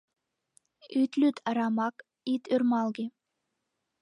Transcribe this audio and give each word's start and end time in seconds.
Ит 1.01 1.11
лӱд 1.19 1.37
арамак, 1.49 1.95
ит 2.33 2.43
ӧрмалге: 2.53 3.05